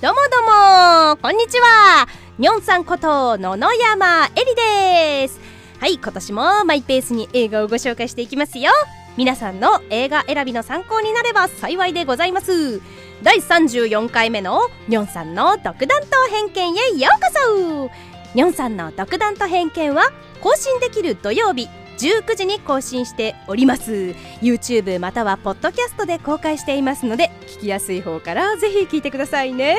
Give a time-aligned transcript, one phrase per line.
[0.00, 2.06] どうもどうもこんにちは。
[2.38, 5.40] にょんさんこと野々山えりです。
[5.80, 8.70] はい今年もマイペースに映画をご紹介していきますよ。
[9.16, 12.80] 皆さんの映画選びの参考になれば幸いでございます。
[13.24, 18.36] 第34回目のにょんさんの独断と偏見へようこそ。
[18.36, 21.68] にょんさんの独断と偏見は更新できる土曜日
[21.98, 24.14] 19時に更新しております。
[24.40, 29.76] YouTube またはポッドキャストで公開していますので聞きやすい方からぜひ聞いてくださいね。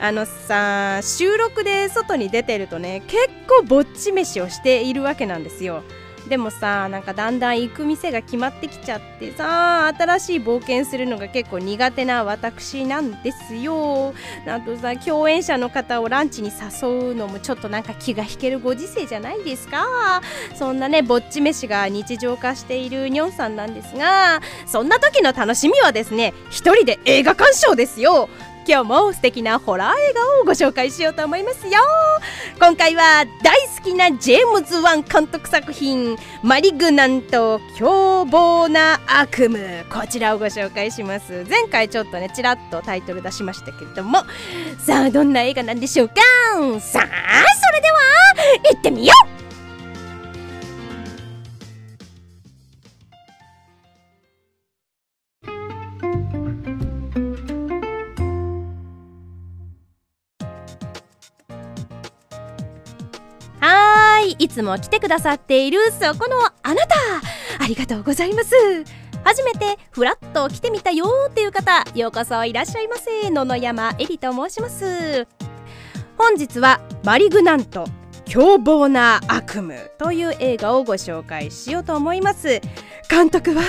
[0.00, 5.82] あのさ収録で外に出てるとね結構ぼっち飯をしているわけなんですよ。
[6.32, 14.14] でもさなんかだんだん行く店が決まってきちゃってさ新しい冒険するのが結構苦手な私なんですよ。
[14.46, 20.22] なんとさ共演者の方をランチに誘うのもちょっとなんか気が引けるご時世じゃないですか。
[20.54, 28.30] そんなねぼっち飯が日常化しているニョンさんなんですがそんな時の楽しみはですね一人で映画鑑賞ですよ。
[28.64, 31.72] 今日も素敵なホラー映画をご紹介しようと思いますよ。
[32.58, 41.44] 今回は大好きなジェームズ・ワン監督作品「マリグナント凶暴な悪夢」こちらをご紹介します。
[41.48, 44.24] 前回ちょっとねちらっとタイトル出しましたけれども
[44.78, 46.14] さあどんな映画なんでしょうか？
[46.80, 47.02] さあ
[47.60, 47.98] それでは
[48.72, 49.41] 行ってみよう！
[64.42, 66.96] いつも来てくださっているそこのあなた。
[67.60, 68.56] ありがとうございます。
[69.22, 73.30] 初めてフラッと来てみたよっていう方ようこそいらっしゃいませ。
[73.30, 75.28] 野々山えりと申します。
[76.18, 77.86] 本日はマリグナント
[78.24, 82.60] 凶暴な悪夢という映画をご紹介しようと思います。
[83.12, 83.62] 監督は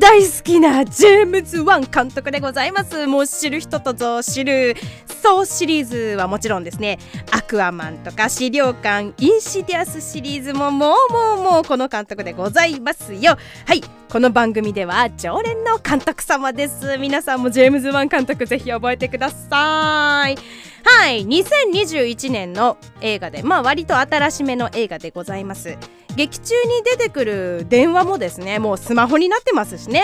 [0.00, 3.06] 大好きなジェームズ・ワン監督でございます。
[3.06, 4.74] もう知る人とぞ知る。
[5.22, 6.98] そうシリーズはもちろんですね。
[7.30, 13.38] アクアマンとか死霊館インシディアスシリーズももうもうもうこの監督でございますよ。
[13.64, 13.80] はい
[14.10, 16.98] この番組では常連の監督様です。
[16.98, 20.36] 皆さんもジェームズ・ワン監督ぜひ覚えてください。
[20.82, 25.78] はい2021年の映画でまあ割と新しめの映画でございます。
[26.16, 30.02] 劇中に出てくる電話もですねもうスマホになってますしね。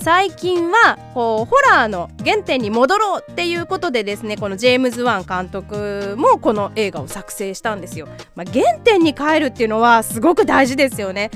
[0.00, 8.06] 最近はこうホラーの原点に戻ろうっていうことでですねこのジェームズ・ワン監督もこの映画を作成したんですよ、
[8.36, 11.30] まあ、原点に帰るっていうのはすごく大事ですよね。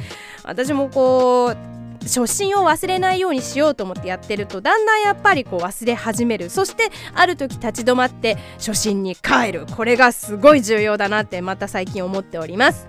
[0.45, 1.57] 私もこう
[2.03, 6.51] 初心を忘れないようにしようと思ってやってるとだんだんやっぱりこう忘れ始める。
[6.51, 9.67] そしてある時立ち止まって初心に帰る。
[9.67, 12.89] これがすごい重要だなってまた最近思っております。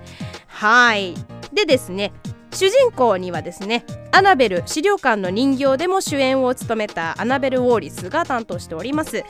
[0.63, 1.13] はい。
[1.51, 2.13] でですね
[2.51, 9.25] 主人公にはですねアナベル資料館の人形でも主演を務めたアナベル・ウォーリスが担当しております。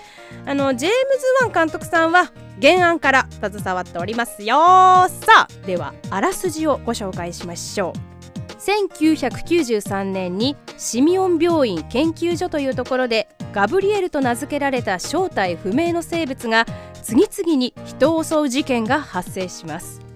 [0.46, 8.14] あのジェームズ・ワン監督さんは原案から携わっておりますよさあではあらすじをご紹介しましょう。
[8.62, 16.68] 1993年にシミオン病院研究所というところでガブリエルと名付けられた正体不明の生物が
[17.02, 20.13] 次々に人を襲う事件が発生します。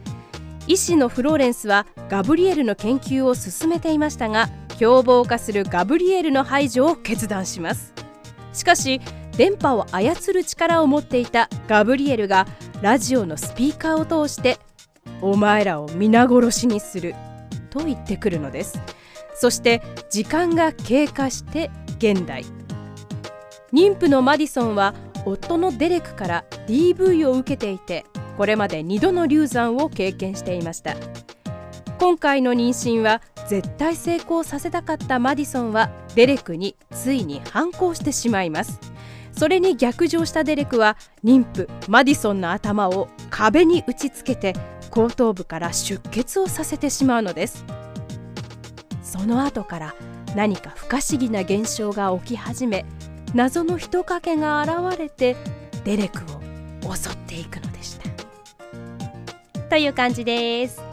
[0.67, 7.93] 医師のフローレンスはガブリエルの研究を進めていましたが凶暴化するガブリエルの排除を決断します。
[8.53, 8.99] しかし
[9.37, 12.47] 電波を操る力を持っていたガブリエルが
[12.81, 14.59] ラジオのスピーカーを通して
[15.21, 17.15] 「お前らを皆殺しにする」
[17.69, 18.79] と言ってくるのです。
[19.35, 22.43] そして時間が経過して現代。
[23.71, 24.95] 妊婦のマディソンは
[25.25, 28.05] 夫のデレクから DV を受けていて
[28.37, 30.95] これまで2度の流産を経験していました。
[31.97, 38.79] 今回の妊娠は絶対成功させたかったマディソンはデレクについに反抗してしまいます。
[39.31, 44.53] それに逆上したデレクは妊婦マディソンの頭を壁に打ちつけて
[44.91, 47.65] 後頭部から出血をさせてしまうのです。
[49.01, 49.95] その後から
[50.35, 52.85] 何か不可思議な現象が起き始め
[53.33, 55.35] 謎の人影が現れて
[55.83, 56.19] デレク
[56.87, 57.66] を襲っていくの。
[59.69, 60.87] という感じです。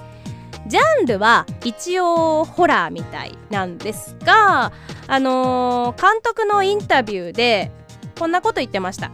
[0.67, 4.73] ジャンルは一応ホラーみたいなんですが
[5.07, 7.71] あのー、監督のインタビューで
[8.19, 9.11] こんなこと言ってました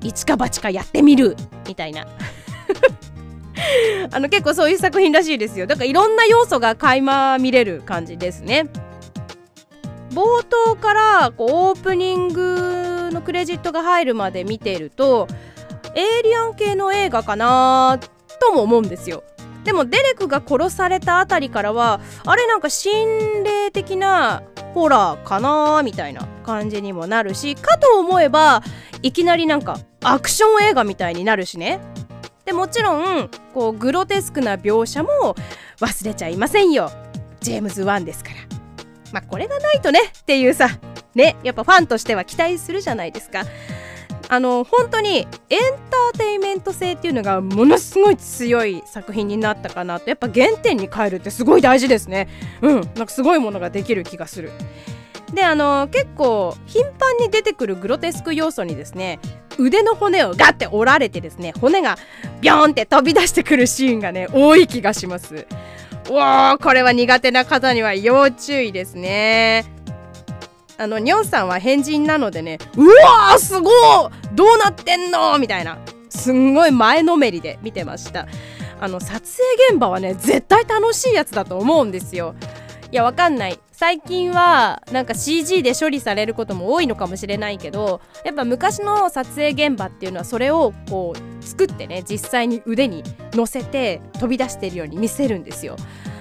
[0.00, 2.06] 一か八かやってみるみたいな。
[4.12, 5.66] あの結構そういう作品らしいですよ。
[5.66, 8.68] だからいろんな要素が垣間見れる感じですね。
[10.12, 15.26] 冒頭からこうオープニングのクレジットが入るまで見ていると
[15.94, 17.98] エイリアン系の映画かな
[18.40, 19.24] とも思うんですよ。
[19.64, 24.44] でもデレクが殺されたあたりからはあれなんか心霊的な
[24.74, 28.62] ホラーかなーみたいな感じにもなるしかと思えば
[29.02, 31.80] いきなりなんかアクション映画みたいになるしね。
[32.44, 35.34] でもちろんこうグロテスクな描写も
[35.80, 36.92] 忘れちゃいませんよ。
[37.40, 38.36] ジェームズ・ワンですから。
[39.12, 40.68] まあこれがないとねっていうさ。
[41.16, 41.36] ね。
[41.42, 43.42] やっぱファンとしては期待するじゃないですか。
[44.28, 45.26] あの本当にエン
[45.90, 52.28] ターテインメント性っていうのがものすごい強い作品になったかなとやっぱ原点に変えるってすごい大事ですね。
[52.60, 54.50] うんなんかすごいものができる気がする。
[55.32, 59.18] であの結構頻繁に出てくるグロテスク要素にですね
[59.58, 61.96] 腕の骨をガッて折られてですね骨が
[62.40, 65.46] ビョーンって飛び出してくるシーンがね多い気がします。
[66.10, 69.75] わーこれは苦手な方には要注意ですね。
[70.78, 73.72] あのニョンさんは変人なのでねうわーすごい
[74.34, 75.78] どうなってんのみたいな
[76.08, 78.26] すんごい前のめりで見てました。
[78.78, 82.34] あの撮影現場はね絶対楽しいやつだと思うんですよ。
[82.92, 83.58] いやわかんない。
[83.72, 95.76] 最近はなんか CG で処理されることも多いのかもしれないけどやっぱ昔の撮影現場っていうのはそれをこう作ってね実際に腕に乗せて飛び出してるように見せるんですよ。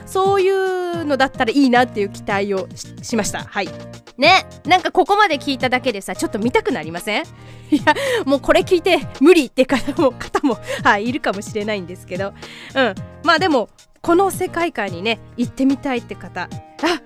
[0.05, 2.67] そういうのだったらいいなっていう期待を
[3.01, 3.43] しました。
[3.43, 3.69] はい。
[4.17, 4.45] ね。
[4.65, 7.23] なんかここまで聞いただけでさちょっと見たくなりません？
[7.71, 7.93] いや
[8.25, 12.33] もうこれ聞いて無理って方も方も、 はい、いるかもしれないんですけど。
[12.75, 12.95] うん。
[13.23, 13.69] まあでも
[14.01, 16.47] この世界観にね行ってみたいって方あ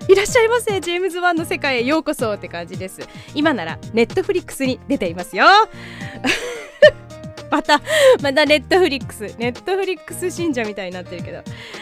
[0.06, 0.80] いらっしゃいませ。
[0.80, 3.00] ジェームズ・ワンの世界へようこそって感じです。
[3.34, 5.46] 今ならネットフリックスに出ていますよ
[7.52, 7.80] また
[8.22, 11.38] またネットフリックスネットフリックス信者みたいになってるけど。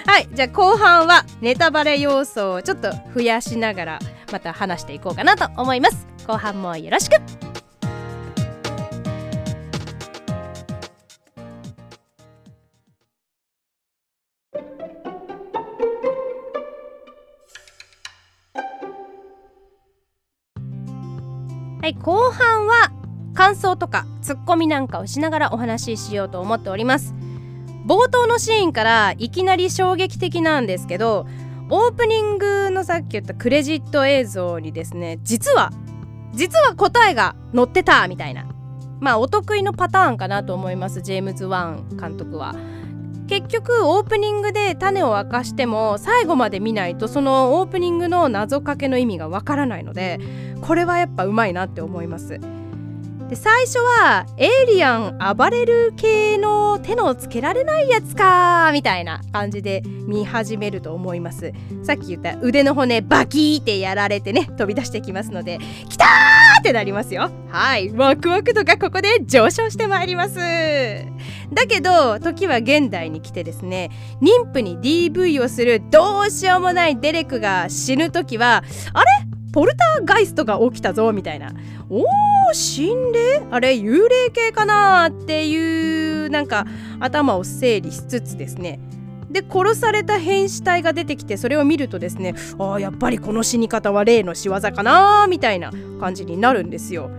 [0.07, 3.99] はいじゃあ後半はネタバレ要素をちょっと増やしながら
[4.33, 6.07] また話していこうかなと思います。
[6.27, 7.49] 後半もよろしく。
[21.81, 22.98] はい後半は
[23.39, 27.15] 感想とかツッコミなんかをしながらお話ししようと思っております。
[27.87, 31.25] 冒頭のシーンからいきなり衝撃的なんですけど
[31.71, 35.71] オープニングのさっき言ったクレジット映像にですね実は
[36.33, 38.45] 実は答えが載ってたみたいな。
[38.99, 42.57] まあお得意のパターンかなと思いますジェームズ・ワン監督は。
[43.29, 50.19] 結局オープニングで種を明かしても最後まで見ないとそのオープニングの謎かけの意味がわからないので
[50.61, 52.41] これはやっぱうまいなって思います。
[53.29, 61.53] で最初はエイリアン暴れる系の手のつけられないやつかみたいな感じで見始めると思います。
[61.83, 65.59] さっき言った腕の骨バキーってやられてね飛び出してきますので
[65.91, 66.09] きたー
[66.61, 67.31] ってなりますよ。
[67.51, 67.91] はい。
[67.91, 70.37] ワクワク度がここで上昇してまいります。
[71.53, 73.91] だけど時は現代に来てですね
[74.23, 78.65] 妊婦に DV をするどうしようもないデレクが死ぬ時は
[78.95, 79.38] あれ？
[79.53, 81.53] ポルターガイストが起きたぞみたいな。
[81.89, 82.05] おー
[82.53, 83.43] 心霊？
[83.51, 85.09] あれ幽霊系かな？
[85.09, 86.67] っていうなんか
[87.01, 88.79] 頭を整理しつつですね。
[89.31, 97.11] で殺された変死体が出てきてそれを見るとですねああやっぱりこの死に方は霊の仕業かなみたいな感じになるんですよ。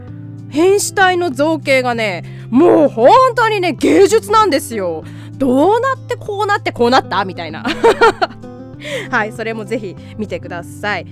[0.49, 5.03] 変死体の造形がねもう本当にね芸術なんですよ。
[5.33, 7.23] どうなってこうなってこうなった？
[7.25, 7.63] みたいな。
[9.11, 11.05] はいそれもぜひ見てください。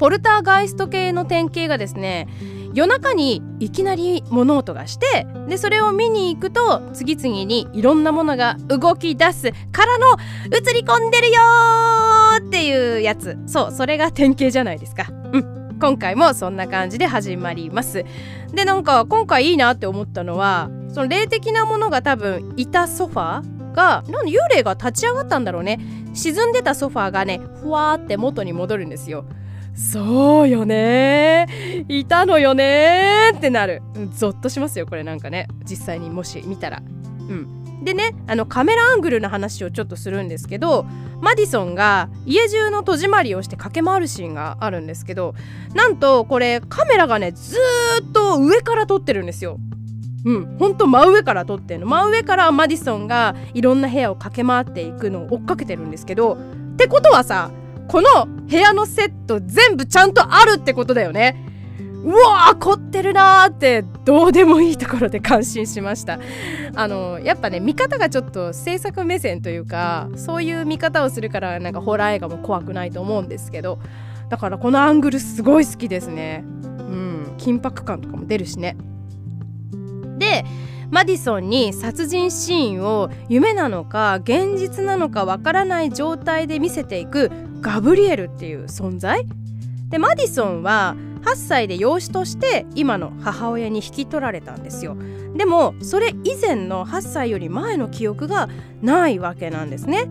[0.00, 2.26] ポルターガイスト系の典型がですね
[2.72, 9.52] 夜中にいきなり物音がしてでそれを見に行くと次々にいろんなものが動き出す。
[9.72, 11.40] からの映り込んでるよ
[12.38, 13.36] っていうやつ。
[13.46, 15.08] そうそれが典型じゃないですか。
[15.32, 15.78] うん。
[15.78, 18.04] 今回もそんな感じで始まります。
[18.54, 25.78] でなんか今回いいなって思ったのはその霊的なものが多分いたソファーがなん幽霊が立ち上がったんだろうね。
[26.14, 29.26] 沈んでたソファーがねふわーって元に戻るんですよ。
[29.80, 31.84] そうよね。
[31.88, 33.32] いたのよね。
[33.34, 33.82] ってなる。
[34.12, 35.02] ゾッとしますよこれ。
[35.02, 35.48] なんかね。
[35.64, 36.82] 実際にもし見たら。
[37.28, 37.60] うん。
[37.82, 40.84] でねあのカメラアングルの話をちょっとするんですけど
[41.20, 45.34] マディソンが家中の戸締まりをして駆け回るシーンがあるんですけど
[45.74, 47.56] なんとこれカメラがねず
[48.02, 49.58] っと上から撮ってるんですよ。
[50.22, 51.86] うん、ほんと真上から撮ってんの。
[51.86, 57.50] 真上からマディソンがいろんな部屋を駆け回っていくのを追っかけてるんですけどってことはさ
[57.90, 61.44] この部屋のセット全部ちゃんとあるってことだよね。
[62.04, 66.20] うわー凝ってるなーってどうでもいいところで感心しました。
[66.76, 73.80] あのやっぱね見方がちょっと制作目線というかそういう見方をするからなんかホラー映画も怖くないと思うんですけど
[74.28, 76.44] だからこのアングルすごい好きですね。
[76.44, 78.76] うん緊迫感とかも出るしね。
[80.18, 80.44] で
[80.90, 89.26] マディソンに殺人シーンを夢なのか現実なのかわからない状態で見せていくガブリエルっていう存在。
[89.88, 94.96] でマディソンは8歳で養子として今の母親に引き取られたんですよ。
[95.36, 98.48] でもそれ以前の8歳より前の記憶が
[98.82, 100.08] ないわけなんですね。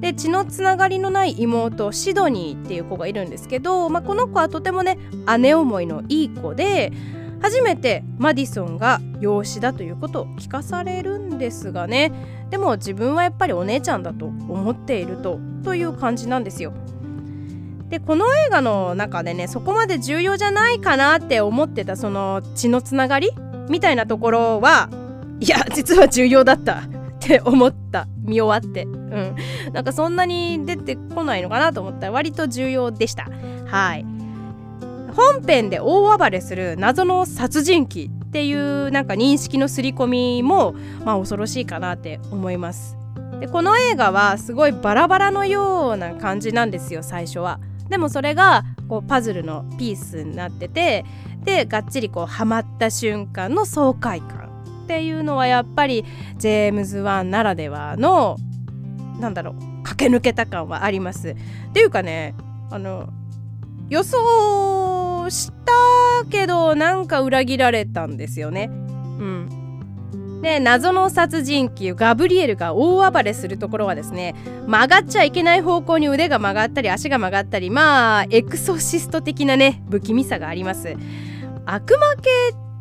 [0.00, 4.98] で血のつながりのない妹シドニーっていう子がいるんですけど、まあ、この子はとてもね
[5.38, 6.92] 姉思いのいい子で
[7.40, 12.12] 初めてマディソンが養子だということを聞かされるんですがね。
[12.50, 16.72] でも自分はやっぱりお姉ちゃんだと思っているとという感じなんですよ。
[17.92, 23.32] でこの映画の中でねそこまで重要じゃないかなって思ってたその血のつながり
[23.68, 24.88] みたいなところは
[25.40, 28.08] いや実は重要だったって思った。
[28.24, 28.84] 見終わって。
[28.84, 29.36] うん。
[29.72, 32.06] なんかそんなに出てこないのかなと思った。
[32.06, 33.28] ら割と重要でした。
[33.66, 34.06] はい。
[35.14, 42.96] 本編で大暴れする謎の殺人鬼っていうなんか認識の刷り込みもまあ恐ろしいかなって思います。
[43.38, 47.60] でこの映画はすごいバラバラのような感じなんですよ最初は。
[47.88, 51.04] でもそれがこうパズルのピースになってて
[51.44, 54.50] でがっちりこうはまった瞬間の爽快感
[54.84, 56.04] っていうのはやっぱり
[56.38, 58.36] ジェームズ・ワンならではの
[59.18, 61.30] なんだろう駆け抜けた感はあります。
[61.30, 62.34] っていうかね
[62.70, 63.08] あの
[63.88, 65.72] 予想した
[66.30, 68.68] けどなんか裏切られたんですよね。
[68.70, 69.61] うん
[70.42, 74.34] で謎の殺人鬼ガブリエルが大暴れするところはですね
[74.66, 80.96] 曲がっちゃいけない方向に腕が曲がったり足が曲がったりまあエクソシスト的なね不気味さがあります。
[81.64, 82.30] 悪魔系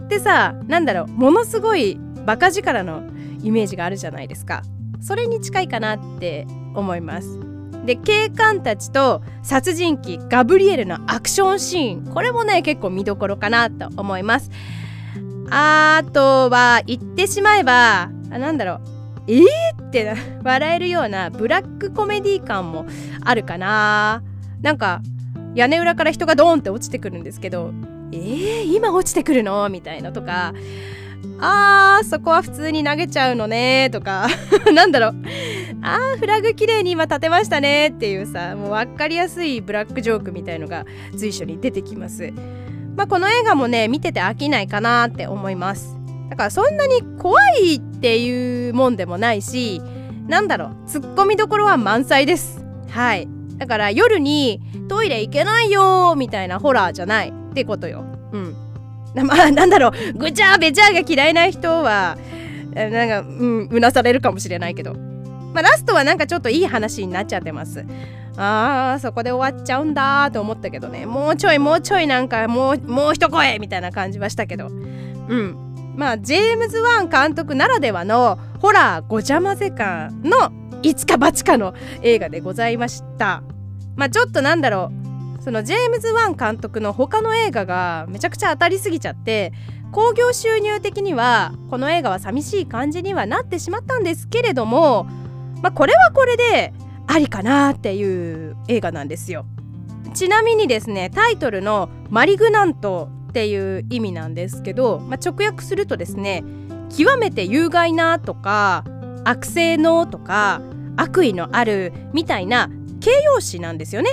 [0.03, 3.03] ってさなんだろうものすごいバカ力の
[3.44, 4.63] イメージがあるじゃないですか。
[5.00, 7.39] それに近いかなって思います。
[7.86, 14.50] で警官たちと殺人鬼ガブリエルのアクションシーンこれもね結構見どころかなと思います。
[15.51, 18.79] あとは言ってしまえばあなんだろう。
[19.27, 19.43] えー
[19.88, 22.86] って笑えるようなブラックコメディ感も
[23.24, 24.24] あるかな。
[24.62, 25.01] なんか
[25.53, 27.74] 屋根裏から人がドーンって落ちてくるんですけど
[28.13, 29.67] えー、今落ちてくるの？
[29.70, 30.53] みたいなとか。
[31.43, 34.27] あーそこは普通に投げちゃうのねとか。
[34.74, 35.15] なんだろう。
[35.81, 42.31] あーフラグ綺麗に今立てましたねっていうさもう分かりやすいブラックジョークみたいのが随所に出てきます。
[42.95, 45.95] まあ、この映画もね見てて飽きないかなって思います。
[46.29, 49.81] だからそんなに怖いっていうもんでもないし
[50.27, 52.63] なんだろうツッコミどころは満載です。
[52.89, 53.27] はい。
[53.57, 58.05] だから夜にトイレ行けないよみたいなホラーじゃないってことよ。
[58.31, 58.55] うん。
[59.27, 62.17] まあなんだろうぐちゃべちゃが嫌いな人は
[62.74, 64.93] なんかうんうなされるかもしれないけど。
[65.53, 67.86] まあラストはなんかちょっといい話になっちゃってます。
[68.38, 71.05] あーそこで終わっちゃうんだと思ったけどね。
[71.05, 74.67] もうちょいもうちょいなんかもうもう一声みたいな感じはしたけど。
[74.67, 75.93] うん。
[75.95, 83.43] まあジェームズ・ワン監督ならではのホラーごちゃ混ぜ感の一か八かの映画でございました。
[83.95, 85.01] まあちょっとなんだろう。
[85.41, 89.53] そのジェームズ・ワン監督の他の映画がめちゃくちゃ当たりすぎちゃって
[89.91, 95.05] 興行収入的にはこの映画は寂しい感じにはなってしまったんですけれども
[95.63, 96.73] まあこれはこれで
[97.08, 99.46] ありかなっていう映画なんですよ。
[100.13, 106.43] ちなみにですねタイトルの「マリグナント」っていう意味なんですけど、まあ、直訳するとですね
[106.96, 108.84] 極めて有害なとか
[109.24, 110.62] 悪性のとか
[110.98, 114.12] 悪意のあるみたいな形容詞なんですよね。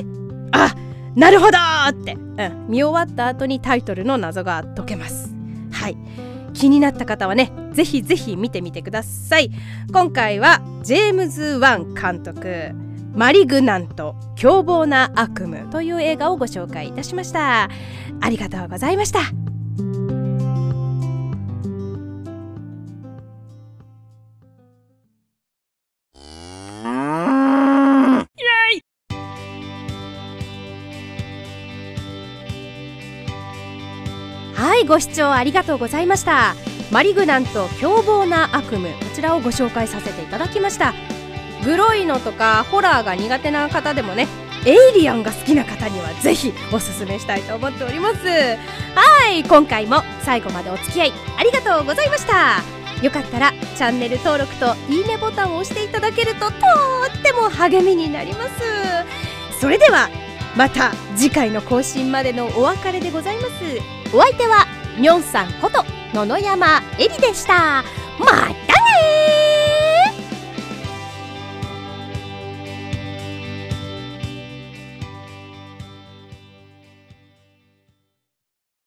[0.52, 0.74] あ
[1.16, 5.34] なるほどって、うん、見終わった後にタイトルの謎が解けます。
[5.72, 5.96] はい。
[6.58, 9.50] 気になった方はねぜひぜひ見てみてください。
[9.92, 12.72] 今回はジェームズ・ワン監督
[13.14, 17.70] マリグナント凶暴な悪夢という映画をご紹介いたしました。
[18.20, 19.47] ありがとうございました。
[34.88, 36.54] ご視聴ありがとうございました。
[36.90, 38.94] マリグナント凶暴な悪夢。
[38.94, 40.94] こちらをご紹介させていただきました。
[41.62, 44.26] グロいのとかホラーが苦手な方でもね
[44.64, 48.26] エイリアンが好きな方にはぜひおすすめしたいと思っております。
[48.26, 52.62] はい今回も最後までお付き合いありがとうございました。
[53.04, 56.52] よかったらチャンネル登録といいねボタンを押していただけるととっ
[57.22, 58.50] ても励みになります。
[59.60, 60.08] それでは
[60.56, 63.52] また次回の更新までのお別れでございます。
[64.14, 64.66] お相手は
[64.98, 67.84] にょんさんこと野々山えりでした。
[68.18, 68.67] ま